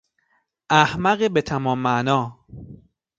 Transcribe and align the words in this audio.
احمق 0.69 1.27
به 1.31 1.41
تمام 1.41 1.79
معنا 1.79 2.39